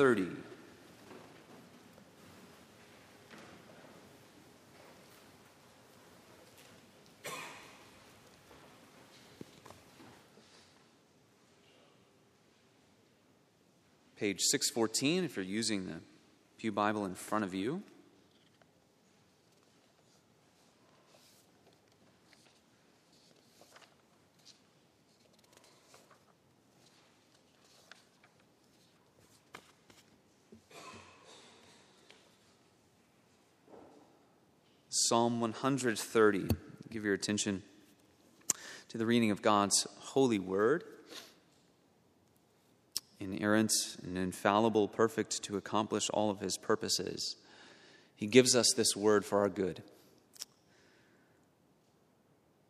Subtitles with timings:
[0.00, 0.34] 130.
[14.16, 16.00] Page 614, if you're using the
[16.56, 17.82] Pew Bible in front of you.
[35.10, 36.46] Psalm 130.
[36.88, 37.64] Give your attention
[38.90, 40.84] to the reading of God's holy word,
[43.18, 43.72] inerrant
[44.04, 47.34] and infallible, perfect to accomplish all of his purposes.
[48.14, 49.82] He gives us this word for our good.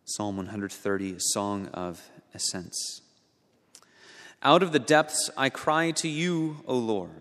[0.06, 3.02] Psalm 130, a song of ascents.
[4.42, 7.20] Out of the depths I cry to you, O Lord.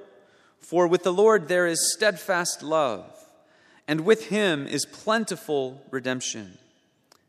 [0.61, 3.05] For with the Lord there is steadfast love,
[3.87, 6.57] and with him is plentiful redemption,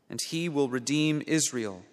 [0.09, 1.83] and he will redeem Israel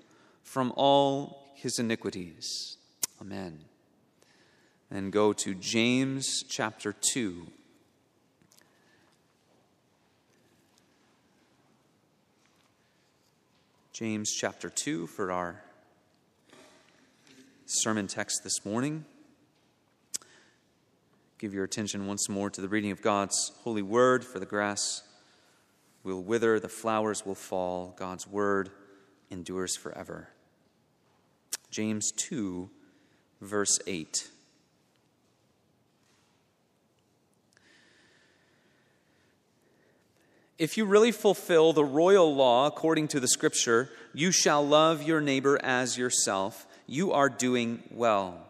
[0.45, 2.77] from all his iniquities.
[3.21, 3.61] Amen.
[4.91, 7.47] And go to James chapter 2.
[13.93, 15.63] James chapter 2 for our
[17.67, 19.05] sermon text this morning
[21.41, 25.03] give your attention once more to the reading of God's holy word, for the grass
[26.05, 27.95] will wither, the flowers will fall.
[27.99, 28.69] God's word
[29.31, 30.29] endures forever.
[31.71, 32.69] James 2,
[33.41, 34.29] verse 8.
[40.59, 45.23] If you really fulfill the royal law according to the scripture, you shall love your
[45.23, 48.50] neighbor as yourself, you are doing well.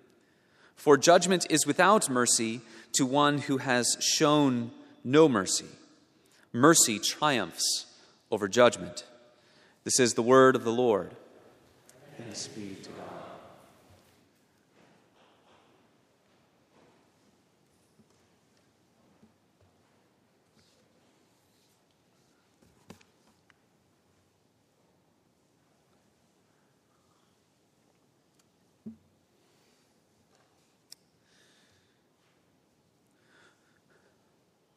[0.81, 2.61] For judgment is without mercy
[2.93, 4.71] to one who has shown
[5.03, 5.67] no mercy.
[6.51, 7.85] Mercy triumphs
[8.31, 9.05] over judgment.
[9.83, 11.11] This is the word of the Lord.
[12.17, 13.00] Thanks be to God.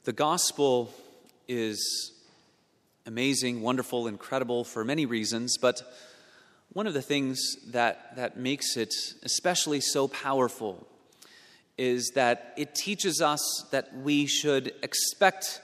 [0.05, 0.93] The gospel
[1.49, 2.13] is
[3.07, 5.81] amazing, wonderful, incredible for many reasons, but
[6.75, 8.93] one of the things that, that makes it
[9.23, 10.87] especially so powerful
[11.79, 15.63] is that it teaches us that we should expect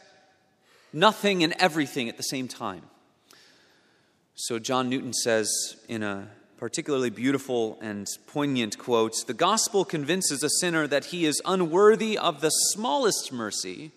[0.91, 2.85] nothing and everything at the same time.
[4.37, 10.49] So, John Newton says in a particularly beautiful and poignant quote The gospel convinces a
[10.49, 13.93] sinner that he is unworthy of the smallest mercy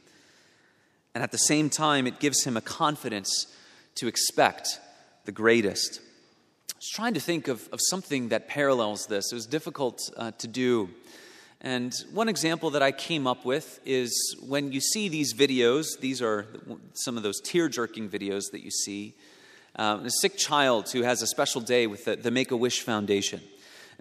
[1.13, 3.47] and at the same time, it gives him a confidence
[3.95, 4.79] to expect
[5.25, 6.01] the greatest.
[6.69, 9.31] I was trying to think of, of something that parallels this.
[9.31, 10.89] It was difficult uh, to do.
[11.61, 16.21] And one example that I came up with is when you see these videos, these
[16.21, 16.45] are
[16.93, 19.13] some of those tear jerking videos that you see.
[19.75, 22.81] Um, a sick child who has a special day with the, the Make a Wish
[22.81, 23.41] Foundation.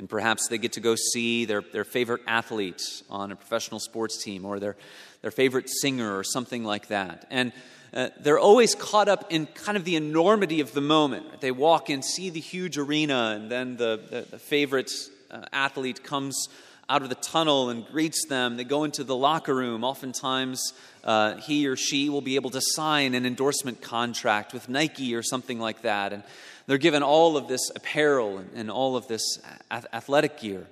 [0.03, 4.21] And perhaps they get to go see their, their favorite athlete on a professional sports
[4.21, 4.75] team or their,
[5.21, 7.25] their favorite singer or something like that.
[7.31, 7.53] And
[7.95, 11.41] uh, they're always caught up in kind of the enormity of the moment.
[11.41, 14.91] They walk in, see the huge arena, and then the, the, the favorite
[15.31, 16.49] uh, athlete comes
[16.89, 18.57] out of the tunnel and greets them.
[18.57, 19.85] They go into the locker room.
[19.85, 20.73] Oftentimes,
[21.05, 25.23] uh, he or she will be able to sign an endorsement contract with Nike or
[25.23, 26.13] something like that.
[26.13, 26.25] And
[26.67, 29.38] they're given all of this apparel and, all of this
[29.70, 30.67] athletic gear.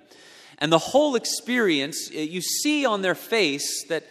[0.59, 4.05] And the whole experience, you see on their face that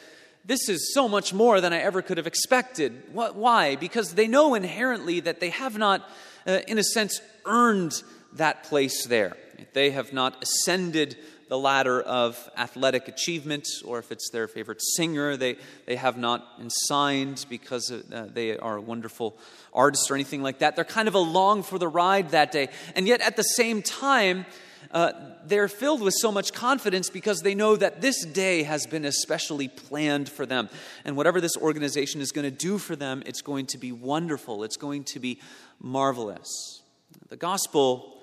[0.45, 3.03] this is so much more than I ever could have expected.
[3.13, 3.75] Why?
[3.75, 6.09] Because they know inherently that they have not,
[6.47, 8.01] uh, in a sense, earned
[8.33, 9.37] that place there.
[9.73, 11.17] They have not ascended
[11.49, 15.57] the ladder of athletic achievement, or if it's their favorite singer, they,
[15.87, 19.37] they have not been signed because uh, they are a wonderful
[19.73, 20.75] artist or anything like that.
[20.75, 22.69] They're kind of along for the ride that day.
[22.95, 24.45] And yet, at the same time,
[24.91, 25.11] uh,
[25.45, 29.67] they're filled with so much confidence because they know that this day has been especially
[29.67, 30.69] planned for them.
[31.03, 34.63] And whatever this organization is going to do for them, it's going to be wonderful,
[34.63, 35.39] it's going to be
[35.79, 36.81] marvelous.
[37.29, 38.18] The gospel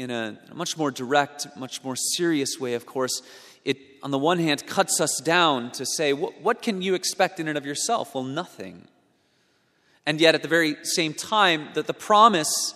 [0.00, 3.20] in a much more direct, much more serious way, of course,
[3.66, 7.38] it, on the one hand, cuts us down to say, what, what can you expect
[7.38, 8.14] in and of yourself?
[8.14, 8.88] Well, nothing.
[10.06, 12.74] And yet, at the very same time, that the promise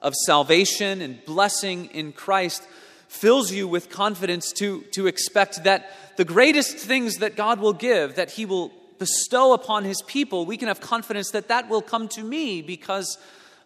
[0.00, 2.66] of salvation and blessing in Christ
[3.06, 8.14] fills you with confidence to, to expect that the greatest things that God will give,
[8.14, 12.08] that He will bestow upon His people, we can have confidence that that will come
[12.08, 13.18] to me because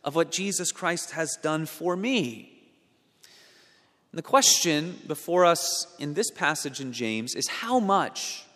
[0.03, 2.56] of what Jesus Christ has done for me.
[4.16, 8.46] The question before us in this passage in James is how much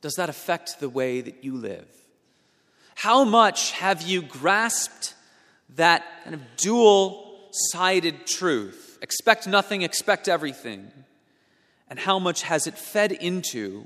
[0.00, 1.86] does that affect the way that you live?
[2.94, 5.12] How much have you grasped
[5.76, 8.98] that kind of dual sided truth?
[9.02, 10.90] Expect nothing, expect everything.
[11.90, 13.84] And how much has it fed into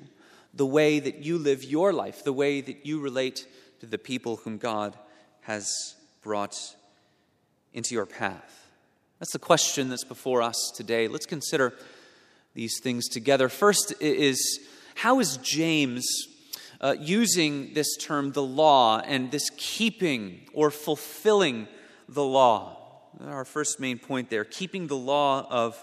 [0.54, 3.44] the way that you live your life, the way that you relate
[3.80, 4.96] to the people whom God
[5.40, 6.76] has brought
[7.72, 8.63] into your path?
[9.24, 11.08] That's the question that's before us today.
[11.08, 11.72] Let's consider
[12.52, 13.48] these things together.
[13.48, 14.60] First is
[14.96, 16.06] how is James
[16.78, 21.68] uh, using this term, the law, and this keeping or fulfilling
[22.06, 22.76] the law?
[23.26, 25.82] Our first main point there keeping the law of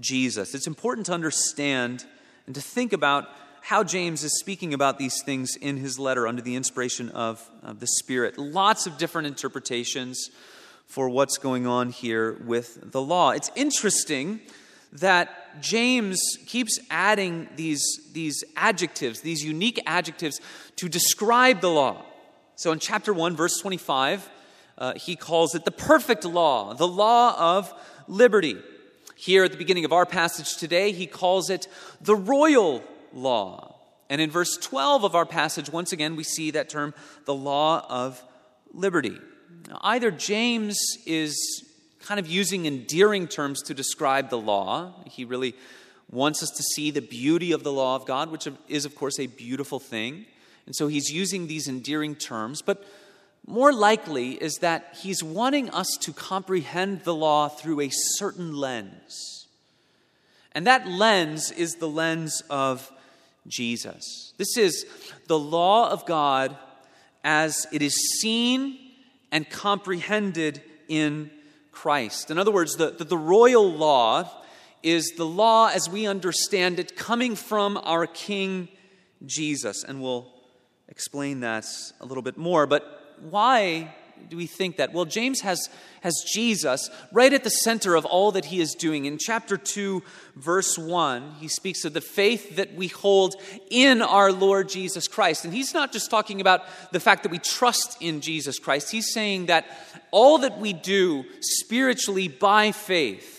[0.00, 0.52] Jesus.
[0.52, 2.04] It's important to understand
[2.46, 3.28] and to think about
[3.60, 7.78] how James is speaking about these things in his letter under the inspiration of, of
[7.78, 8.36] the Spirit.
[8.36, 10.28] Lots of different interpretations
[10.90, 13.30] for what's going on here with the law.
[13.30, 14.40] It's interesting
[14.94, 17.80] that James keeps adding these,
[18.12, 20.40] these adjectives, these unique adjectives,
[20.74, 22.04] to describe the law.
[22.56, 24.28] So in chapter 1, verse 25,
[24.78, 27.72] uh, he calls it the perfect law, the law of
[28.08, 28.56] liberty.
[29.14, 31.68] Here at the beginning of our passage today, he calls it
[32.00, 32.82] the royal
[33.12, 33.76] law.
[34.08, 36.94] And in verse 12 of our passage, once again, we see that term,
[37.26, 38.20] the law of
[38.72, 39.18] liberty.
[39.82, 41.64] Either James is
[42.02, 44.92] kind of using endearing terms to describe the law.
[45.06, 45.54] He really
[46.10, 49.18] wants us to see the beauty of the law of God, which is, of course,
[49.18, 50.26] a beautiful thing.
[50.66, 52.62] And so he's using these endearing terms.
[52.62, 52.84] But
[53.46, 59.46] more likely is that he's wanting us to comprehend the law through a certain lens.
[60.52, 62.90] And that lens is the lens of
[63.46, 64.32] Jesus.
[64.36, 64.84] This is
[65.26, 66.56] the law of God
[67.22, 68.78] as it is seen
[69.32, 71.30] and comprehended in
[71.72, 72.30] Christ.
[72.30, 74.28] In other words, the, the, the, royal law
[74.82, 78.68] is the law as we understand it coming from our King
[79.24, 79.84] Jesus.
[79.84, 80.26] And we'll
[80.88, 81.64] explain that
[82.00, 82.66] a little bit more.
[82.66, 83.94] But why
[84.28, 84.92] do we think that?
[84.92, 85.68] Well, James has,
[86.02, 89.04] has Jesus right at the center of all that he is doing.
[89.06, 90.02] In chapter 2,
[90.36, 93.34] verse 1, he speaks of the faith that we hold
[93.70, 95.44] in our Lord Jesus Christ.
[95.44, 99.12] And he's not just talking about the fact that we trust in Jesus Christ, he's
[99.12, 99.66] saying that
[100.10, 103.38] all that we do spiritually by faith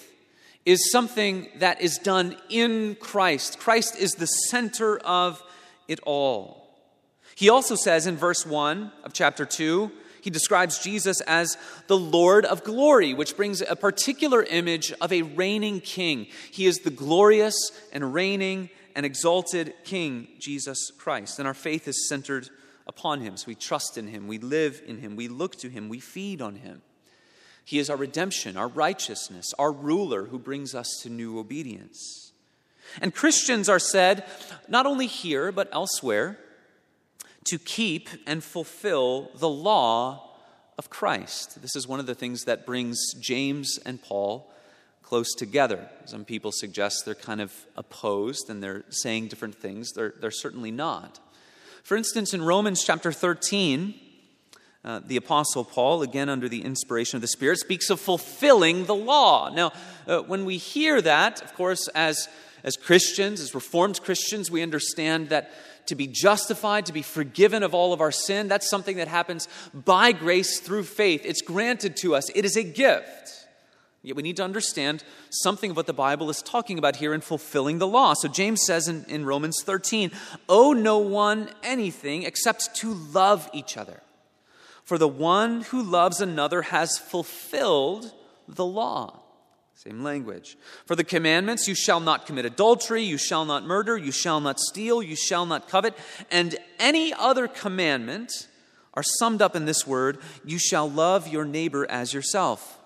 [0.65, 3.59] is something that is done in Christ.
[3.59, 5.41] Christ is the center of
[5.87, 6.61] it all.
[7.35, 9.91] He also says in verse 1 of chapter 2
[10.21, 15.23] he describes Jesus as the Lord of glory, which brings a particular image of a
[15.23, 16.27] reigning king.
[16.51, 17.55] He is the glorious
[17.91, 21.39] and reigning and exalted King, Jesus Christ.
[21.39, 22.49] And our faith is centered
[22.87, 23.37] upon him.
[23.37, 26.41] So we trust in him, we live in him, we look to him, we feed
[26.41, 26.81] on him.
[27.63, 32.31] He is our redemption, our righteousness, our ruler who brings us to new obedience.
[33.01, 34.25] And Christians are said,
[34.67, 36.37] not only here, but elsewhere,
[37.45, 40.31] to keep and fulfill the law
[40.77, 41.61] of Christ.
[41.61, 44.51] This is one of the things that brings James and Paul
[45.03, 45.89] close together.
[46.05, 49.91] Some people suggest they're kind of opposed and they're saying different things.
[49.91, 51.19] They're, they're certainly not.
[51.83, 53.93] For instance, in Romans chapter 13,
[54.83, 58.95] uh, the Apostle Paul, again under the inspiration of the Spirit, speaks of fulfilling the
[58.95, 59.49] law.
[59.53, 59.73] Now,
[60.07, 62.27] uh, when we hear that, of course, as,
[62.63, 65.51] as Christians, as Reformed Christians, we understand that
[65.87, 68.47] to be justified, to be forgiven of all of our sin.
[68.47, 71.21] That's something that happens by grace through faith.
[71.25, 73.41] It's granted to us, it is a gift.
[74.03, 77.21] Yet we need to understand something of what the Bible is talking about here in
[77.21, 78.15] fulfilling the law.
[78.15, 80.11] So James says in, in Romans 13,
[80.49, 84.01] Owe no one anything except to love each other.
[84.83, 88.11] For the one who loves another has fulfilled
[88.47, 89.20] the law.
[89.83, 90.59] Same language.
[90.85, 94.59] For the commandments, you shall not commit adultery, you shall not murder, you shall not
[94.59, 95.97] steal, you shall not covet,
[96.29, 98.47] and any other commandment
[98.93, 102.77] are summed up in this word you shall love your neighbor as yourself.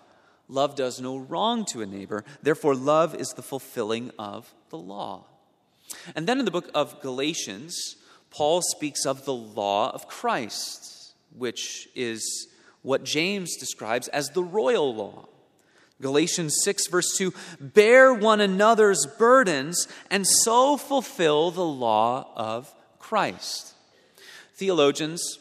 [0.48, 5.26] Love does no wrong to a neighbor, therefore, love is the fulfilling of the law.
[6.16, 7.98] And then in the book of Galatians,
[8.30, 12.48] Paul speaks of the law of Christ, which is
[12.84, 15.28] what James describes as the royal law.
[16.02, 23.74] Galatians 6, verse 2 Bear one another's burdens and so fulfill the law of Christ.
[24.56, 25.40] Theologians,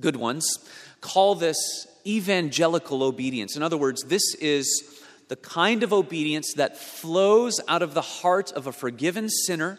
[0.00, 0.58] good ones,
[1.00, 3.56] call this evangelical obedience.
[3.56, 8.52] In other words, this is the kind of obedience that flows out of the heart
[8.52, 9.78] of a forgiven sinner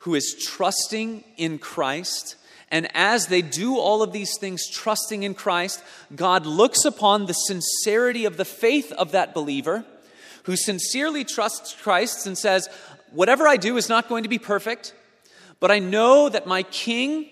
[0.00, 2.36] who is trusting in Christ
[2.70, 5.82] and as they do all of these things, trusting in Christ,
[6.14, 9.84] God looks upon the sincerity of the faith of that believer
[10.44, 12.68] who sincerely trusts Christ and says,
[13.12, 14.94] Whatever I do is not going to be perfect,
[15.60, 17.26] but I know that my King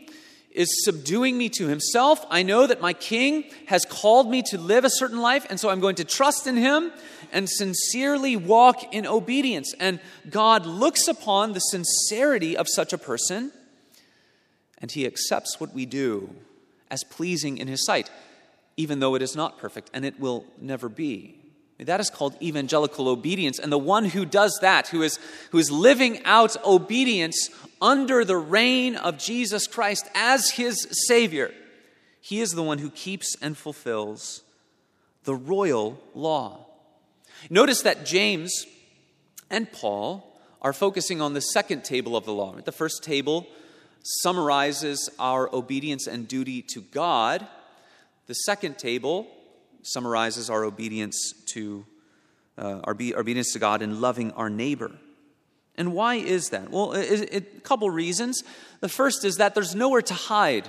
[0.52, 2.24] is subduing me to himself.
[2.30, 5.70] I know that my King has called me to live a certain life, and so
[5.70, 6.92] I'm going to trust in him
[7.32, 9.74] and sincerely walk in obedience.
[9.80, 9.98] And
[10.30, 13.50] God looks upon the sincerity of such a person
[14.82, 16.34] and he accepts what we do
[16.90, 18.10] as pleasing in his sight,
[18.76, 21.38] even though it is not perfect, and it will never be.
[21.78, 23.58] That is called evangelical obedience.
[23.58, 25.18] And the one who does that, who is,
[25.50, 31.52] who is living out obedience under the reign of Jesus Christ as his Savior,
[32.20, 34.42] he is the one who keeps and fulfills
[35.24, 36.66] the royal law.
[37.50, 38.66] Notice that James
[39.50, 42.54] and Paul are focusing on the second table of the law.
[42.54, 43.48] The first table
[44.02, 47.46] summarizes our obedience and duty to God.
[48.26, 49.26] The second table
[49.82, 51.84] summarizes our obedience to
[52.58, 54.92] uh, our be- obedience to God and loving our neighbor.
[55.76, 56.70] And why is that?
[56.70, 58.44] Well, a couple reasons.
[58.80, 60.68] The first is that there's nowhere to hide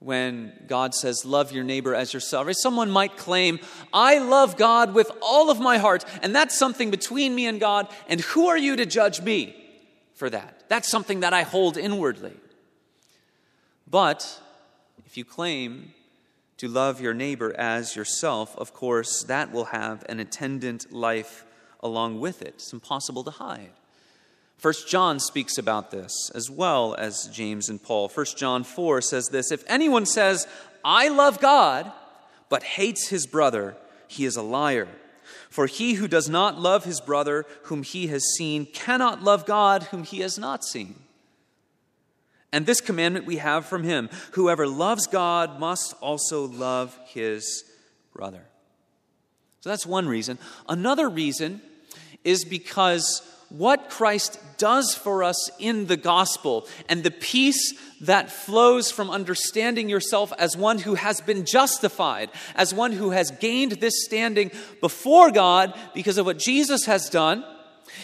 [0.00, 2.48] when God says, Love your neighbor as yourself.
[2.52, 3.58] Someone might claim,
[3.92, 7.88] I love God with all of my heart, and that's something between me and God,
[8.06, 9.61] and who are you to judge me?
[10.14, 10.64] For that.
[10.68, 12.34] That's something that I hold inwardly.
[13.88, 14.40] But
[15.06, 15.92] if you claim
[16.58, 21.44] to love your neighbor as yourself, of course, that will have an attendant life
[21.80, 22.54] along with it.
[22.54, 23.72] It's impossible to hide.
[24.58, 28.08] First John speaks about this as well as James and Paul.
[28.08, 30.46] First John 4 says this If anyone says,
[30.84, 31.90] I love God,
[32.48, 33.76] but hates his brother,
[34.06, 34.88] he is a liar.
[35.52, 39.82] For he who does not love his brother whom he has seen cannot love God
[39.84, 40.94] whom he has not seen.
[42.52, 47.64] And this commandment we have from him whoever loves God must also love his
[48.14, 48.46] brother.
[49.60, 50.38] So that's one reason.
[50.70, 51.60] Another reason
[52.24, 53.20] is because
[53.52, 59.90] what Christ does for us in the gospel and the peace that flows from understanding
[59.90, 65.30] yourself as one who has been justified, as one who has gained this standing before
[65.30, 67.44] God because of what Jesus has done.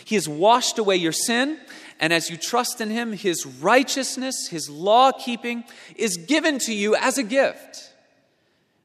[0.05, 1.59] He has washed away your sin,
[1.99, 5.65] and as you trust in Him, His righteousness, His law keeping
[5.97, 7.93] is given to you as a gift.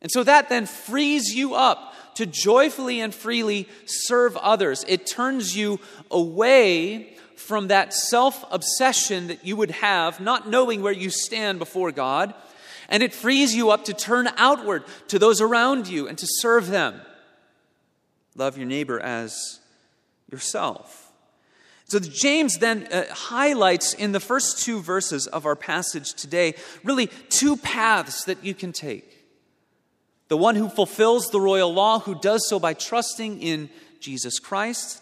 [0.01, 4.85] And so that then frees you up to joyfully and freely serve others.
[4.87, 5.79] It turns you
[6.11, 11.91] away from that self obsession that you would have, not knowing where you stand before
[11.91, 12.33] God,
[12.89, 16.67] and it frees you up to turn outward to those around you and to serve
[16.67, 17.01] them.
[18.35, 19.59] Love your neighbor as
[20.31, 21.11] yourself.
[21.85, 27.07] So, James then uh, highlights in the first two verses of our passage today really
[27.29, 29.12] two paths that you can take.
[30.33, 34.99] The one who fulfills the royal law, who does so by trusting in Jesus Christ,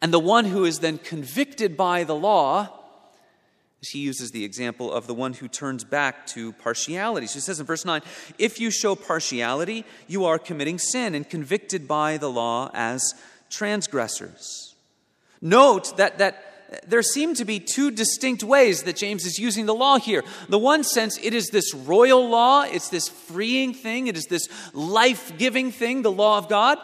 [0.00, 2.70] and the one who is then convicted by the law,
[3.82, 7.26] she uses the example of the one who turns back to partiality.
[7.26, 8.00] She says in verse 9,
[8.38, 13.12] If you show partiality, you are committing sin and convicted by the law as
[13.50, 14.74] transgressors.
[15.42, 16.51] Note that, that
[16.86, 20.22] there seem to be two distinct ways that James is using the law here.
[20.48, 24.48] The one sense, it is this royal law, it's this freeing thing, it is this
[24.72, 26.78] life giving thing, the law of God.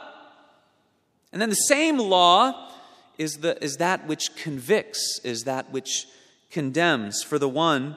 [1.32, 2.70] And then the same law
[3.18, 6.06] is, the, is that which convicts, is that which
[6.50, 7.96] condemns for the one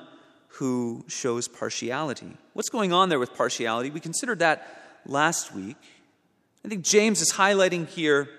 [0.56, 2.38] who shows partiality.
[2.54, 3.90] What's going on there with partiality?
[3.90, 5.78] We considered that last week.
[6.64, 8.30] I think James is highlighting here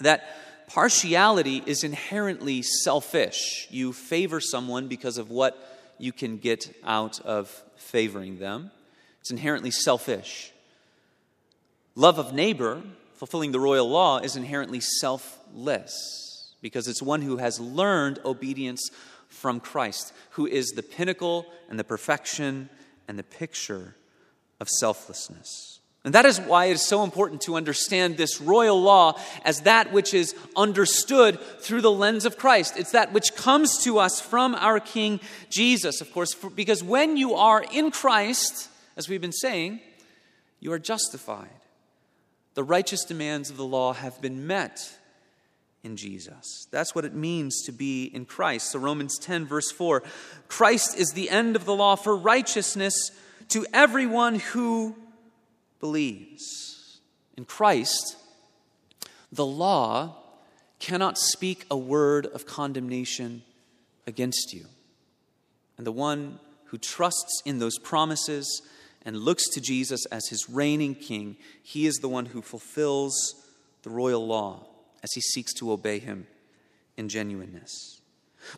[0.00, 0.36] that
[0.68, 3.66] partiality is inherently selfish.
[3.70, 5.56] You favor someone because of what
[5.98, 8.70] you can get out of favoring them,
[9.20, 10.52] it's inherently selfish.
[11.94, 12.82] Love of neighbor,
[13.14, 18.90] fulfilling the royal law, is inherently selfless because it's one who has learned obedience
[19.28, 22.68] from Christ, who is the pinnacle and the perfection
[23.08, 23.96] and the picture
[24.60, 25.75] of selflessness.
[26.06, 29.92] And that is why it is so important to understand this royal law as that
[29.92, 32.76] which is understood through the lens of Christ.
[32.76, 35.18] It's that which comes to us from our King
[35.50, 39.80] Jesus, of course, for, because when you are in Christ, as we've been saying,
[40.60, 41.50] you are justified.
[42.54, 44.96] The righteous demands of the law have been met
[45.82, 46.68] in Jesus.
[46.70, 48.70] That's what it means to be in Christ.
[48.70, 50.04] So, Romans 10, verse 4
[50.46, 53.10] Christ is the end of the law for righteousness
[53.48, 54.94] to everyone who
[55.80, 57.00] believes.
[57.36, 58.16] In Christ,
[59.32, 60.16] the law
[60.78, 63.42] cannot speak a word of condemnation
[64.06, 64.66] against you.
[65.76, 68.62] And the one who trusts in those promises
[69.04, 73.34] and looks to Jesus as his reigning king, he is the one who fulfills
[73.82, 74.66] the royal law
[75.02, 76.26] as he seeks to obey him
[76.96, 78.00] in genuineness.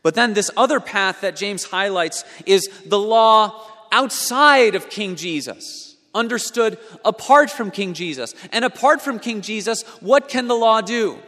[0.02, 5.87] But then, this other path that James highlights is the law outside of King Jesus
[6.14, 8.34] understood apart from King Jesus.
[8.52, 11.18] And apart from King Jesus, what can the law do?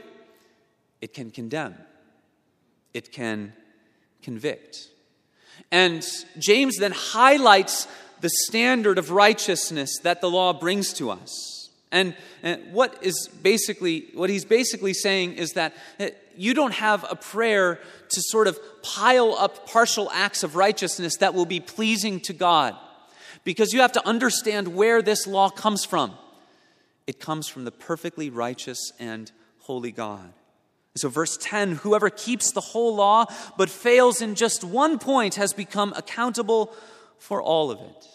[1.00, 1.76] It can condemn,
[2.92, 3.52] it can
[4.22, 4.88] convict.
[5.72, 6.06] And
[6.38, 7.86] James then highlights
[8.20, 11.70] the standard of righteousness that the law brings to us.
[11.92, 15.74] And, and what is basically what he's basically saying is that
[16.36, 21.34] you don't have a prayer to sort of pile up partial acts of righteousness that
[21.34, 22.76] will be pleasing to God
[23.44, 26.12] because you have to understand where this law comes from.
[27.06, 29.30] It comes from the perfectly righteous and
[29.60, 30.32] holy God.
[30.96, 35.52] So, verse 10 whoever keeps the whole law but fails in just one point has
[35.52, 36.74] become accountable
[37.18, 38.06] for all of it.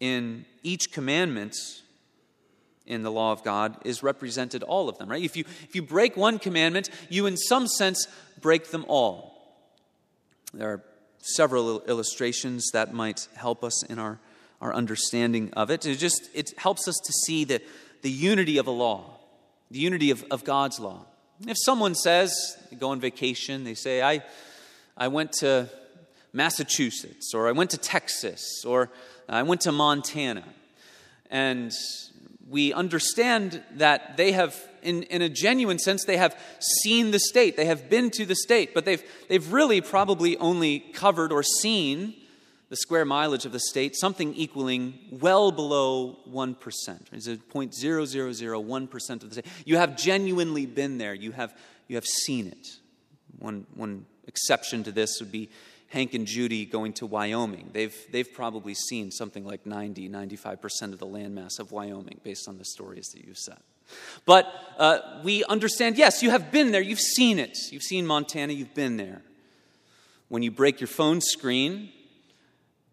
[0.00, 1.56] In each commandment
[2.86, 5.22] in the law of God is represented all of them, right?
[5.22, 8.06] If you, if you break one commandment, you in some sense
[8.40, 9.30] break them all.
[10.52, 10.84] There are
[11.20, 14.18] several illustrations that might help us in our,
[14.60, 15.86] our understanding of it.
[15.86, 17.60] It just it helps us to see the,
[18.02, 19.18] the unity of a law,
[19.70, 21.04] the unity of, of God's law.
[21.46, 24.22] If someone says, go on vacation, they say, I,
[24.96, 25.70] I went to
[26.32, 28.90] Massachusetts, or I went to Texas, or
[29.28, 30.44] I went to Montana,
[31.30, 31.72] and
[32.48, 36.38] we understand that they have in, in a genuine sense, they have
[36.82, 37.56] seen the state.
[37.56, 42.14] They have been to the state, but they've, they've really probably only covered or seen
[42.70, 46.56] the square mileage of the state, something equaling well below 1%.
[47.12, 49.46] It's a 0.0001% of the state.
[49.64, 51.52] You have genuinely been there, you have,
[51.88, 52.66] you have seen it.
[53.38, 55.50] One, one exception to this would be
[55.88, 57.70] Hank and Judy going to Wyoming.
[57.72, 62.58] They've, they've probably seen something like 90, 95% of the landmass of Wyoming based on
[62.58, 63.58] the stories that you've said.
[64.26, 64.46] But
[64.78, 67.56] uh, we understand yes, you have been there, you've seen it.
[67.70, 69.22] You've seen Montana, you've been there.
[70.28, 71.90] When you break your phone screen,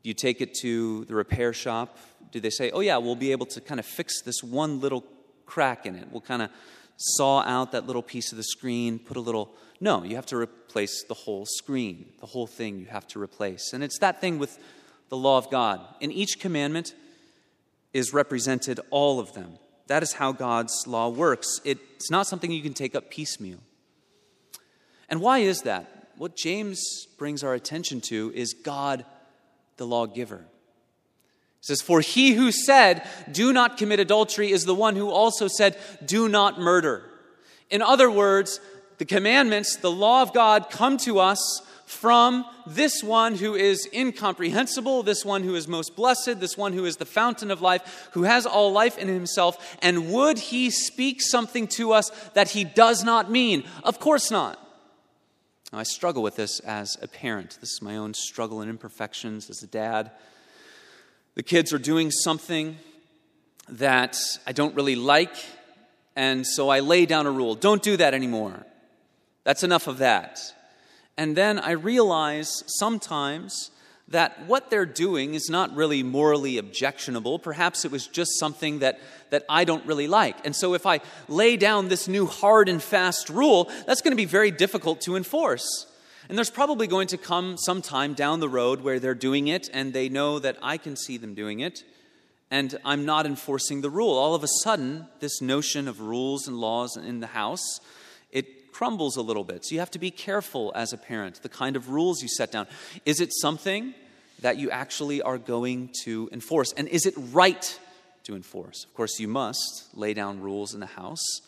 [0.04, 1.98] you take it to the repair shop.
[2.32, 5.04] Do they say, oh, yeah, we'll be able to kind of fix this one little
[5.46, 6.08] crack in it?
[6.12, 6.50] We'll kind of
[6.98, 9.54] saw out that little piece of the screen, put a little.
[9.80, 12.12] No, you have to replace the whole screen.
[12.20, 13.74] The whole thing you have to replace.
[13.74, 14.58] And it's that thing with
[15.10, 15.82] the law of God.
[16.00, 16.96] In each commandment
[17.94, 19.60] is represented all of them.
[19.88, 21.62] That is how God's law works.
[21.64, 23.60] It's not something you can take up piecemeal.
[25.10, 26.10] And why is that?
[26.18, 29.06] What James brings our attention to is God,
[29.78, 30.46] the lawgiver.
[31.60, 35.48] He says, For he who said, Do not commit adultery, is the one who also
[35.48, 37.04] said, Do not murder.
[37.70, 38.60] In other words,
[38.98, 45.04] the commandments, the law of God, come to us from this one who is incomprehensible,
[45.04, 48.24] this one who is most blessed, this one who is the fountain of life, who
[48.24, 49.78] has all life in himself.
[49.82, 53.64] And would he speak something to us that he does not mean?
[53.86, 54.60] Of course not.
[55.72, 57.58] Now, I struggle with this as a parent.
[57.62, 60.12] This is my own struggle and imperfections as a dad.
[61.36, 62.76] The kids are doing something
[63.70, 65.36] that I don't really like,
[66.18, 68.66] and so I lay down a rule don't do that anymore.
[69.46, 70.42] That's enough of that.
[71.18, 73.72] And then I realize sometimes
[74.10, 77.40] that what they're doing is not really morally objectionable.
[77.40, 79.00] Perhaps it was just something that,
[79.32, 80.46] that I don't really like.
[80.46, 84.16] And so if I lay down this new hard and fast rule, that's going to
[84.16, 85.88] be very difficult to enforce.
[86.30, 89.70] And there's probably going to come some time down the road where they're doing it
[89.74, 91.84] and they know that I can see them doing it.
[92.50, 94.14] and I'm not enforcing the rule.
[94.14, 97.80] All of a sudden, this notion of rules and laws in the house,
[98.32, 99.66] it crumbles a little bit.
[99.66, 102.52] So you have to be careful as a parent, the kind of rules you set
[102.52, 102.68] down.
[103.06, 103.96] Is it something
[104.42, 106.74] that you actually are going to enforce?
[106.74, 107.80] And is it right
[108.26, 108.86] to enforce?
[108.86, 111.42] Of course, you must lay down rules in the house,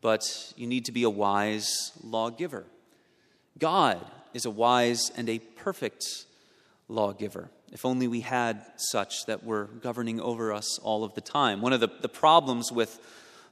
[0.00, 0.22] but
[0.56, 2.62] you need to be a wise lawgiver.
[3.58, 3.98] God
[4.32, 6.04] is a wise and a perfect
[6.88, 7.50] lawgiver.
[7.72, 11.62] If only we had such that were governing over us all of the time.
[11.62, 13.00] One of the, the problems with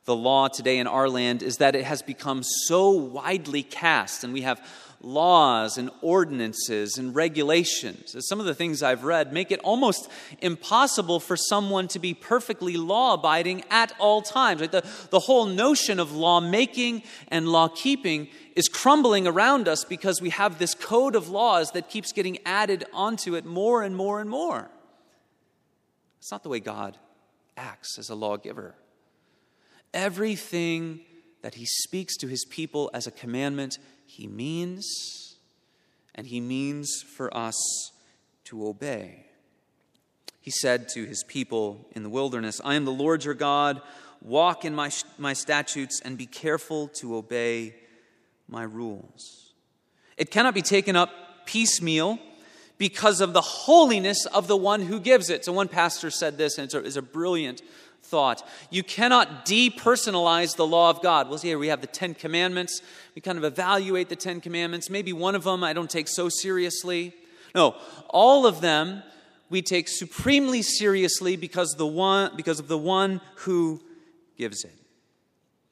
[0.05, 4.33] the law today in our land is that it has become so widely cast, and
[4.33, 4.61] we have
[5.05, 8.15] laws and ordinances and regulations.
[8.21, 10.09] Some of the things I've read make it almost
[10.41, 14.61] impossible for someone to be perfectly law abiding at all times.
[14.61, 14.71] Right?
[14.71, 20.21] The, the whole notion of law making and law keeping is crumbling around us because
[20.21, 24.21] we have this code of laws that keeps getting added onto it more and more
[24.21, 24.71] and more.
[26.19, 26.97] It's not the way God
[27.57, 28.77] acts as a lawgiver.
[29.94, 31.00] Everything
[31.42, 35.37] that he speaks to his people as a commandment, he means,
[36.14, 37.90] and he means for us
[38.44, 39.26] to obey.
[40.40, 43.81] He said to his people in the wilderness, I am the Lord your God.
[44.20, 47.74] Walk in my, my statutes and be careful to obey
[48.48, 49.52] my rules.
[50.16, 51.11] It cannot be taken up
[51.46, 52.18] piecemeal
[52.78, 55.44] because of the holiness of the one who gives it.
[55.44, 57.62] So, one pastor said this, and it's a, it's a brilliant
[58.03, 58.47] thought.
[58.71, 61.29] You cannot depersonalize the law of God.
[61.29, 62.83] Well, here we have the Ten Commandments.
[63.15, 64.91] We kind of evaluate the Ten Commandments.
[64.91, 67.15] Maybe one of them I don't take so seriously.
[67.55, 67.75] No,
[68.11, 69.03] all of them
[69.51, 73.81] we take supremely seriously because, the one, because of the one who
[74.38, 74.73] gives it.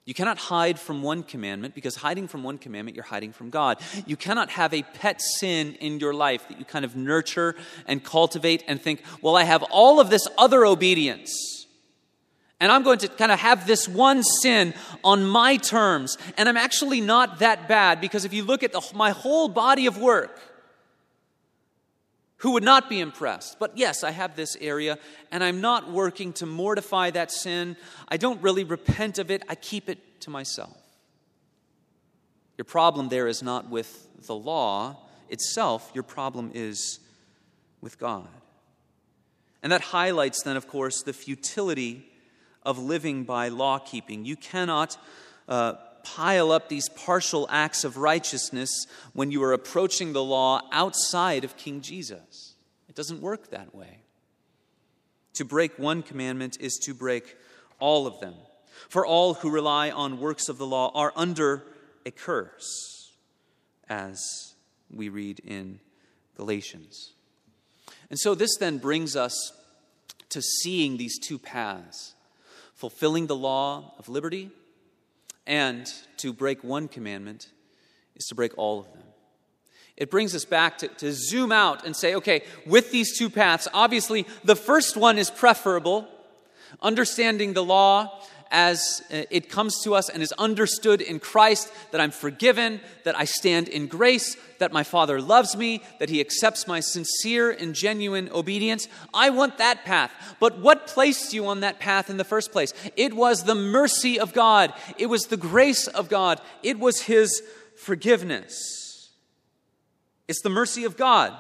[0.05, 3.79] You cannot hide from one commandment because hiding from one commandment, you're hiding from God.
[4.07, 7.55] You cannot have a pet sin in your life that you kind of nurture
[7.87, 11.60] and cultivate and think, well, I have all of this other obedience.
[12.61, 16.19] And I'm going to kind of have this one sin on my terms.
[16.37, 19.87] And I'm actually not that bad because if you look at the, my whole body
[19.87, 20.39] of work,
[22.41, 23.59] who would not be impressed.
[23.59, 24.99] But yes, I have this area,
[25.31, 27.77] and I'm not working to mortify that sin.
[28.09, 30.77] I don't really repent of it, I keep it to myself.
[32.57, 34.97] Your problem there is not with the law
[35.29, 36.99] itself, your problem is
[37.83, 38.29] with God.
[39.63, 42.10] And that highlights, then, of course, the futility
[42.63, 44.25] of living by law keeping.
[44.25, 44.97] You cannot.
[45.49, 51.45] Uh, pile up these partial acts of righteousness when you are approaching the law outside
[51.45, 52.55] of King Jesus.
[52.89, 53.99] It doesn't work that way.
[55.35, 57.37] To break one commandment is to break
[57.79, 58.35] all of them.
[58.89, 61.65] For all who rely on works of the law are under
[62.05, 63.13] a curse,
[63.89, 64.55] as
[64.91, 65.81] we read in
[66.37, 67.13] Galatians.
[68.09, 69.53] And so this then brings us
[70.31, 72.15] to seeing these two paths
[72.81, 74.51] fulfilling the law of liberty
[75.47, 77.51] and to break one commandment
[78.17, 79.03] is to break all of them.
[79.99, 83.69] It brings us back to, to zoom out and say, okay, with these two paths,
[83.75, 86.09] obviously the first one is preferable,
[86.81, 92.01] understanding the law as uh, it comes to us and is understood in Christ that
[92.01, 96.67] I'm forgiven, that I stand in grace, that my Father loves me, that He accepts
[96.67, 98.89] my sincere and genuine obedience.
[99.15, 100.13] I want that path.
[100.41, 102.75] But what placed you on that path in the first place?
[102.97, 107.43] It was the mercy of God, it was the grace of God, it was His
[107.77, 109.11] forgiveness.
[110.29, 111.37] It's the mercy of God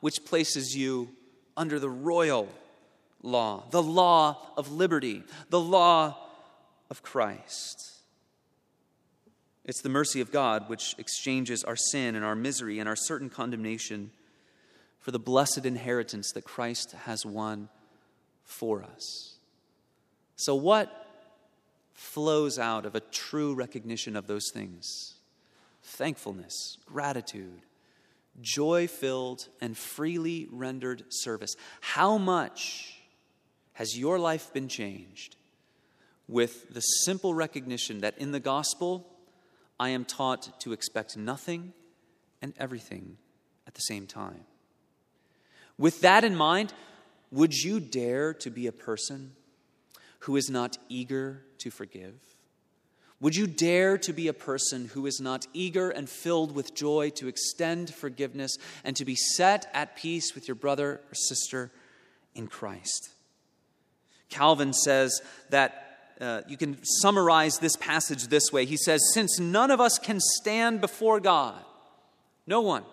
[0.00, 1.10] which places you
[1.56, 2.48] under the royal
[3.22, 6.16] law, the law of liberty, the law
[6.92, 7.90] of Christ.
[9.64, 13.30] It's the mercy of God which exchanges our sin and our misery and our certain
[13.30, 14.10] condemnation
[14.98, 17.70] for the blessed inheritance that Christ has won
[18.44, 19.36] for us.
[20.36, 21.06] So, what
[21.94, 25.14] flows out of a true recognition of those things?
[25.82, 27.62] Thankfulness, gratitude,
[28.42, 31.54] joy filled and freely rendered service.
[31.80, 32.98] How much
[33.72, 35.36] has your life been changed
[36.32, 39.06] with the simple recognition that in the gospel,
[39.78, 41.74] I am taught to expect nothing
[42.40, 43.18] and everything
[43.66, 44.44] at the same time.
[45.76, 46.72] With that in mind,
[47.30, 49.32] would you dare to be a person
[50.20, 52.14] who is not eager to forgive?
[53.20, 57.10] Would you dare to be a person who is not eager and filled with joy
[57.16, 61.70] to extend forgiveness and to be set at peace with your brother or sister
[62.34, 63.10] in Christ?
[64.28, 65.91] Calvin says that
[66.22, 68.64] uh, you can summarize this passage this way.
[68.64, 71.62] He says, Since none of us can stand before God,
[72.46, 72.84] no one,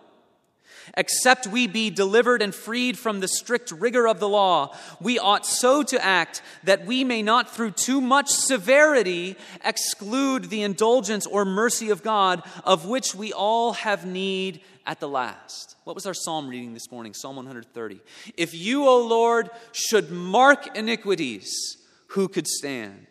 [0.98, 5.46] Except we be delivered and freed from the strict rigor of the law, we ought
[5.46, 11.46] so to act that we may not through too much severity exclude the indulgence or
[11.46, 15.76] mercy of God, of which we all have need at the last.
[15.84, 17.14] What was our psalm reading this morning?
[17.14, 18.00] Psalm 130.
[18.38, 23.08] If you, O Lord, should mark iniquities, who could stand?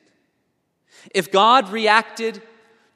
[1.14, 2.42] If God reacted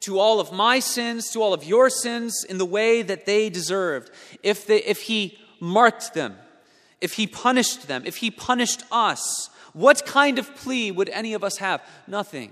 [0.01, 3.49] to all of my sins, to all of your sins in the way that they
[3.49, 4.11] deserved,
[4.41, 6.35] if, they, if He marked them,
[6.99, 11.43] if He punished them, if He punished us, what kind of plea would any of
[11.43, 11.81] us have?
[12.07, 12.51] Nothing.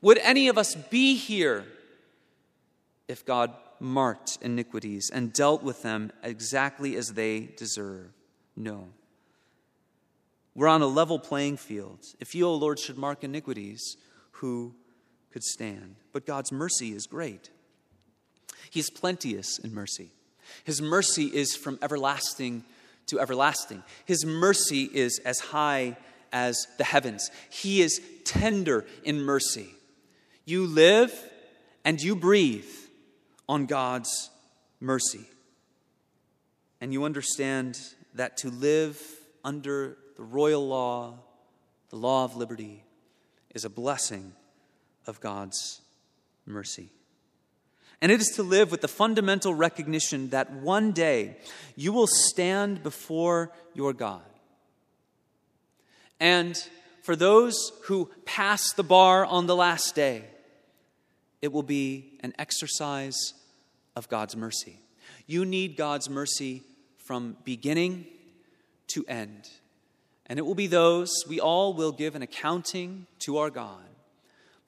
[0.00, 1.64] Would any of us be here
[3.08, 8.10] if God marked iniquities and dealt with them exactly as they deserve?
[8.56, 8.88] No.
[10.54, 12.00] We're on a level playing field.
[12.18, 13.96] If you, O Lord, should mark iniquities,
[14.32, 14.74] who
[15.32, 15.96] could stand.
[16.12, 17.50] But God's mercy is great.
[18.70, 20.10] He is plenteous in mercy.
[20.64, 22.64] His mercy is from everlasting
[23.06, 23.82] to everlasting.
[24.04, 25.96] His mercy is as high
[26.32, 27.30] as the heavens.
[27.50, 29.68] He is tender in mercy.
[30.44, 31.12] You live
[31.84, 32.68] and you breathe
[33.48, 34.30] on God's
[34.80, 35.26] mercy.
[36.80, 37.80] And you understand
[38.14, 39.00] that to live
[39.44, 41.18] under the royal law,
[41.90, 42.84] the law of liberty,
[43.54, 44.32] is a blessing
[45.08, 45.80] of God's
[46.46, 46.90] mercy.
[48.00, 51.36] And it is to live with the fundamental recognition that one day
[51.74, 54.22] you will stand before your God.
[56.20, 56.56] And
[57.02, 60.24] for those who pass the bar on the last day,
[61.42, 63.34] it will be an exercise
[63.96, 64.78] of God's mercy.
[65.26, 66.62] You need God's mercy
[66.98, 68.06] from beginning
[68.88, 69.48] to end.
[70.26, 73.87] And it will be those, we all will give an accounting to our God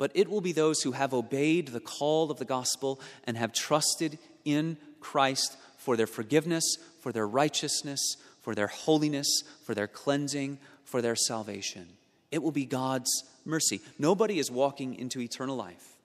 [0.01, 3.53] but it will be those who have obeyed the call of the gospel and have
[3.53, 6.65] trusted in Christ for their forgiveness,
[7.01, 11.87] for their righteousness, for their holiness, for their cleansing, for their salvation.
[12.31, 13.11] It will be God's
[13.45, 13.83] mercy.
[13.99, 15.99] Nobody is walking into eternal life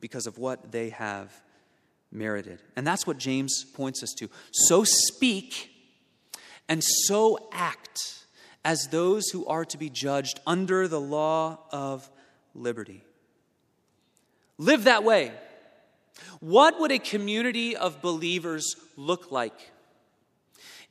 [0.00, 1.32] because of what they have
[2.12, 2.62] merited.
[2.76, 4.30] And that's what James points us to.
[4.52, 5.72] So speak
[6.68, 7.98] and so act
[8.64, 12.08] as those who are to be judged under the law of
[12.54, 13.02] liberty.
[14.58, 15.32] Live that way.
[16.40, 19.70] What would a community of believers look like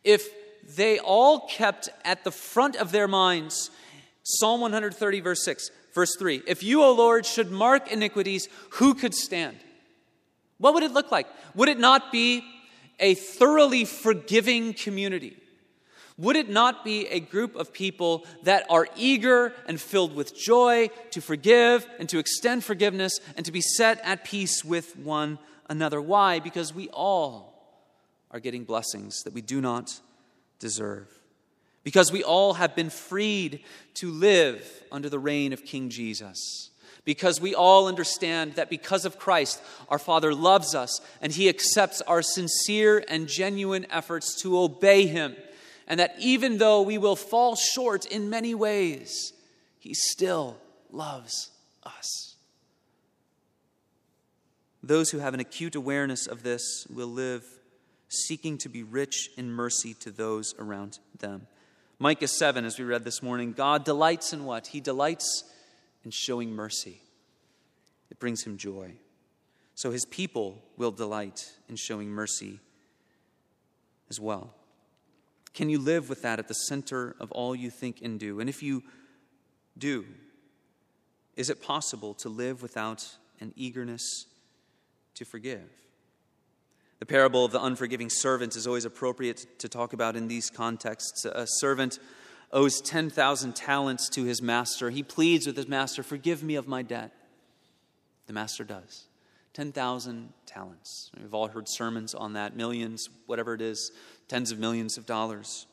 [0.04, 0.30] if
[0.76, 3.70] they all kept at the front of their minds
[4.30, 9.14] Psalm 130, verse 6, verse 3 If you, O Lord, should mark iniquities, who could
[9.14, 9.56] stand?
[10.58, 11.28] What would it look like?
[11.56, 12.44] Would it not be
[13.00, 15.38] a thoroughly forgiving community?
[16.18, 20.90] Would it not be a group of people that are eager and filled with joy
[21.12, 25.38] to forgive and to extend forgiveness and to be set at peace with one
[25.70, 26.02] another?
[26.02, 26.40] Why?
[26.40, 27.54] Because we all
[28.32, 30.00] are getting blessings that we do not
[30.60, 31.08] deserve.
[31.84, 33.64] Because we all have been freed
[33.96, 36.72] to live under the reign of King Jesus
[37.06, 42.02] because we all understand that because of Christ, our Father loves us and He accepts
[42.02, 45.38] our sincere and genuine efforts to obey Him
[45.88, 49.34] and that even though we will fall short in many ways,
[49.80, 50.58] He still
[50.92, 51.52] loves
[51.84, 52.36] us.
[54.84, 57.44] Those who have an acute awareness of this will live
[58.10, 61.48] seeking to be rich in mercy to those around them.
[62.00, 64.68] Micah 7, as we read this morning, God delights in what?
[64.68, 65.44] He delights
[66.06, 67.02] in showing mercy.
[68.12, 68.94] It brings him joy.
[69.76, 72.60] So his people will delight in showing mercy
[74.10, 74.54] as well.
[75.54, 78.40] Can you live with that at the center of all you think and do?
[78.40, 78.84] And if you
[79.78, 80.06] do,
[81.36, 83.08] is it possible to live without
[83.40, 84.26] an eagerness
[85.16, 85.70] to forgive?
[87.00, 91.26] The parable of the unforgiving servant is always appropriate to talk about in these contexts.
[91.26, 92.00] A servant
[92.52, 94.90] owes 10,000 talents to his master.
[94.90, 97.12] He pleads with his master, Forgive me of my debt.
[98.26, 99.06] The master does.
[99.58, 101.10] 10,000 talents.
[101.20, 103.92] We've all heard sermons on that, millions, whatever it is,
[104.28, 105.66] tens of millions of dollars.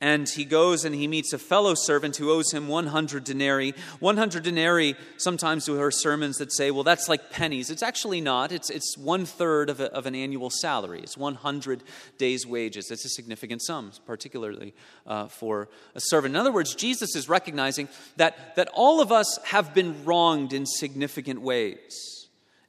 [0.00, 3.74] And he goes and he meets a fellow servant who owes him 100 denarii.
[4.00, 7.68] 100 denarii, sometimes we hear sermons that say, well, that's like pennies.
[7.68, 8.50] It's actually not.
[8.50, 11.82] It's, it's one third of, of an annual salary, it's 100
[12.16, 12.90] days' wages.
[12.90, 14.72] It's a significant sum, particularly
[15.06, 16.32] uh, for a servant.
[16.34, 20.64] In other words, Jesus is recognizing that, that all of us have been wronged in
[20.64, 22.13] significant ways.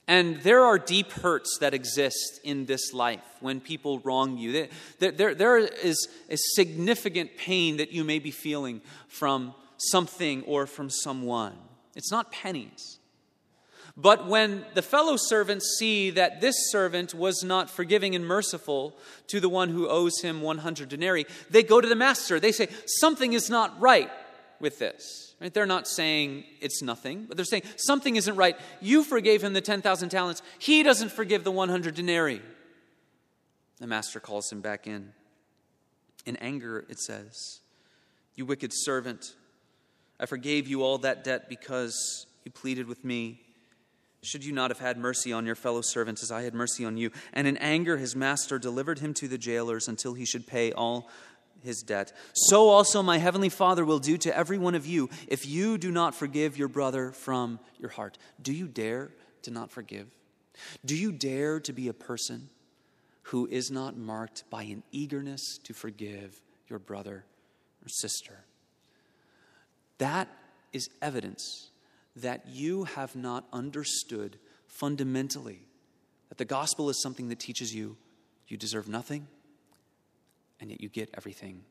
[0.07, 4.67] And there are deep hurts that exist in this life when people wrong you.
[4.99, 10.67] There, there, there is a significant pain that you may be feeling from something or
[10.67, 11.53] from someone.
[11.95, 12.99] It's not pennies.
[13.97, 19.39] But when the fellow servants see that this servant was not forgiving and merciful to
[19.39, 22.39] the one who owes him 100 denarii, they go to the master.
[22.39, 24.11] They say, Something is not right
[24.59, 25.24] with this.
[25.41, 25.53] Right?
[25.53, 28.57] They're not saying it's nothing, but they're saying something isn't right.
[28.79, 32.41] You forgave him the 10,000 talents, he doesn't forgive the 100 denarii.
[33.79, 35.11] The master calls him back in.
[36.25, 37.59] In anger, it says,
[38.35, 39.35] You wicked servant,
[40.19, 43.41] I forgave you all that debt because you pleaded with me.
[44.23, 46.97] Should you not have had mercy on your fellow servants as I had mercy on
[46.97, 47.11] you?
[47.33, 51.09] And in anger, his master delivered him to the jailers until he should pay all
[51.65, 52.13] his debt.
[52.33, 55.91] So also my heavenly Father will do to every one of you if you do
[55.91, 58.17] not forgive your brother from your heart.
[58.41, 59.11] Do you dare
[59.43, 60.07] to not forgive?
[60.85, 62.49] Do you dare to be a person
[63.23, 67.25] who is not marked by an eagerness to forgive your brother
[67.83, 68.45] or sister?
[69.97, 70.29] That
[70.71, 71.71] is evidence
[72.15, 75.59] that you have not understood fundamentally
[76.29, 77.97] that the gospel is something that teaches you
[78.47, 79.27] you deserve nothing,
[80.59, 81.63] and yet you get everything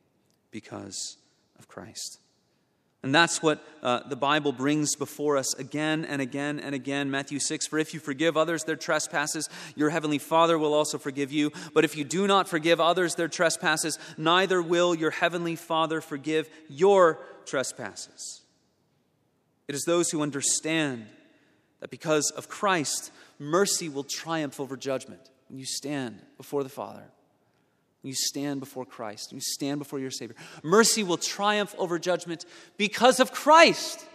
[0.50, 1.16] because
[1.58, 2.20] of Christ.
[3.04, 7.10] And that's what uh, the Bible brings before us again and again and again.
[7.10, 11.30] Matthew 6 For if you forgive others their trespasses, your heavenly Father will also forgive
[11.30, 11.52] you.
[11.74, 16.48] But if you do not forgive others their trespasses, neither will your heavenly Father forgive
[16.70, 18.40] your trespasses.
[19.68, 21.04] It is those who understand
[21.80, 27.04] that because of Christ, mercy will triumph over judgment when you stand before the Father.
[28.04, 30.36] When you stand before Christ, when you stand before your Savior.
[30.62, 32.44] Mercy will triumph over judgment
[32.76, 34.06] because of Christ.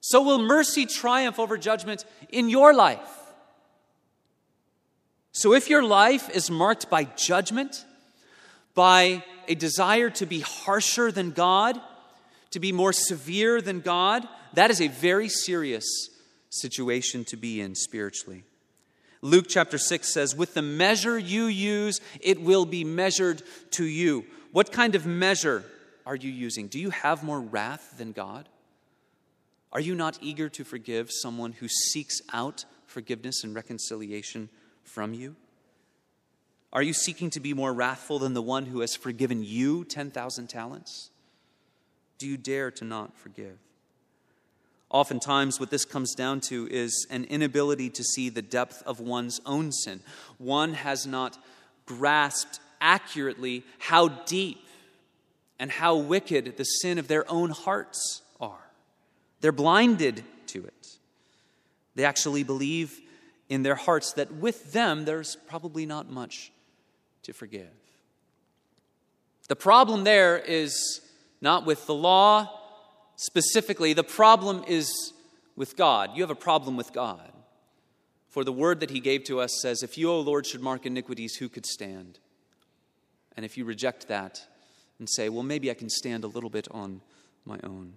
[0.00, 3.08] So will mercy triumph over judgment in your life.
[5.32, 7.86] So if your life is marked by judgment,
[8.74, 11.80] by a desire to be harsher than God,
[12.50, 16.10] to be more severe than God, that is a very serious
[16.50, 18.44] situation to be in spiritually.
[19.20, 24.24] Luke chapter 6 says, With the measure you use, it will be measured to you.
[24.52, 25.64] What kind of measure
[26.06, 26.68] are you using?
[26.68, 28.48] Do you have more wrath than God?
[29.72, 34.48] Are you not eager to forgive someone who seeks out forgiveness and reconciliation
[34.82, 35.36] from you?
[36.72, 40.46] Are you seeking to be more wrathful than the one who has forgiven you 10,000
[40.48, 41.10] talents?
[42.18, 43.58] Do you dare to not forgive?
[44.90, 49.40] Oftentimes, what this comes down to is an inability to see the depth of one's
[49.44, 50.00] own sin.
[50.38, 51.36] One has not
[51.84, 54.64] grasped accurately how deep
[55.58, 58.70] and how wicked the sin of their own hearts are.
[59.40, 60.86] They're blinded to it.
[61.94, 62.98] They actually believe
[63.48, 66.52] in their hearts that with them there's probably not much
[67.24, 67.68] to forgive.
[69.48, 71.00] The problem there is
[71.40, 72.57] not with the law
[73.18, 73.92] specifically.
[73.92, 75.12] The problem is
[75.56, 76.10] with God.
[76.14, 77.32] You have a problem with God.
[78.30, 80.86] For the word that he gave to us says, If you, O Lord, should mark
[80.86, 82.18] iniquities, who could stand?
[83.36, 84.46] And if you reject that
[84.98, 87.02] and say, Well, maybe I can stand a little bit on
[87.44, 87.94] my own.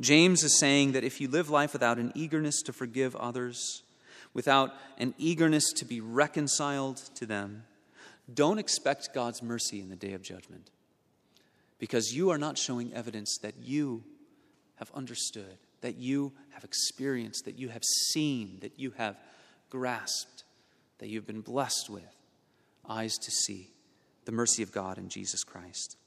[0.00, 3.84] James is saying that if you live life without an eagerness to forgive others,
[4.32, 7.64] without an eagerness to be reconciled to them,
[8.32, 10.70] don't expect God's mercy in the day of judgment
[11.84, 14.02] because you are not showing evidence that you
[14.76, 19.18] have understood, that you have experienced, that you have seen, that you have
[19.68, 20.44] grasped,
[20.96, 22.16] that you've been blessed with
[22.88, 23.68] eyes to see
[24.24, 25.98] the mercy of God in Jesus Christ.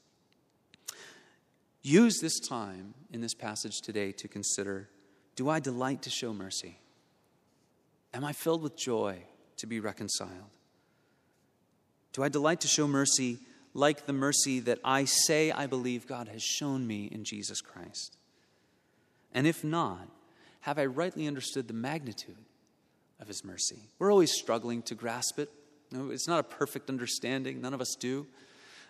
[1.82, 4.88] Use this time in this passage today to consider
[5.36, 6.80] do I delight to show mercy?
[8.12, 9.22] Am I filled with joy
[9.58, 10.50] to be reconciled?
[12.12, 13.38] Do I delight to show mercy
[13.78, 18.16] like the mercy that I say I believe God has shown me in Jesus Christ?
[19.32, 20.08] And if not,
[20.60, 22.44] have I rightly understood the magnitude
[23.20, 23.88] of His mercy?
[23.98, 25.50] We're always struggling to grasp it.
[25.92, 28.26] it's not a perfect understanding, none of us do.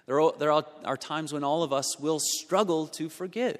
[0.06, 3.58] There are, there are times when all of us will struggle to forgive.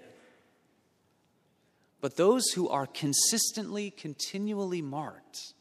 [2.00, 5.52] But those who are consistently, continually marked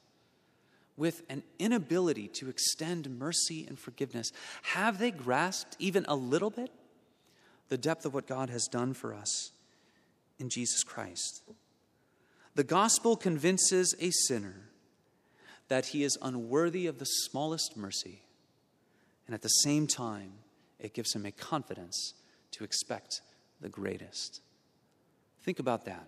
[0.97, 4.31] with an inability to extend mercy and forgiveness,
[4.63, 6.71] have they grasped even a little bit
[7.69, 9.51] the depth of what God has done for us
[10.39, 11.43] in Jesus Christ?
[12.55, 14.69] The gospel convinces a sinner
[15.67, 18.23] that he is unworthy of the smallest mercy,
[19.27, 20.31] and at the same time,
[20.79, 22.13] it gives him a confidence
[22.51, 23.21] to expect
[23.61, 24.41] the greatest.
[25.43, 26.07] Think about that.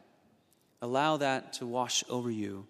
[0.81, 2.67] Allow that to wash over you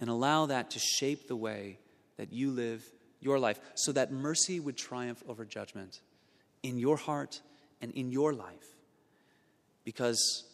[0.00, 1.78] and allow that to shape the way
[2.16, 2.82] that you live
[3.20, 6.00] your life so that mercy would triumph over judgment
[6.62, 7.40] in your heart
[7.80, 8.76] and in your life.
[9.84, 10.44] Because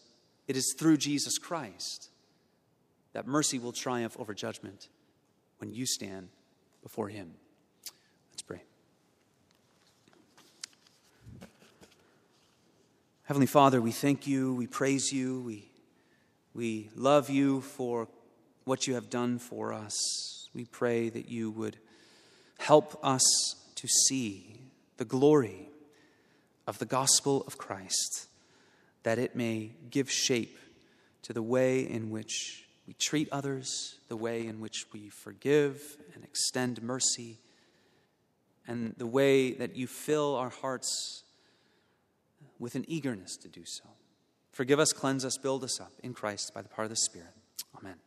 [0.49, 2.11] it is through Jesus Christ
[3.12, 4.88] that mercy will triumph over judgment
[5.59, 6.28] when you stand
[6.82, 7.32] before Him.
[8.32, 8.62] Let's pray.
[13.24, 15.68] Heavenly Father, we thank you, we praise you, we,
[16.55, 18.09] we love you for
[18.66, 20.50] what you have done for us.
[20.52, 21.78] We pray that you would
[22.58, 23.22] help us
[23.76, 24.60] to see
[24.96, 25.68] the glory
[26.66, 28.26] of the gospel of Christ,
[29.04, 30.58] that it may give shape
[31.22, 36.24] to the way in which we treat others, the way in which we forgive and
[36.24, 37.38] extend mercy,
[38.66, 41.22] and the way that you fill our hearts
[42.58, 43.84] with an eagerness to do so.
[44.50, 47.34] Forgive us, cleanse us, build us up in Christ by the power of the Spirit.
[47.78, 48.05] Amen.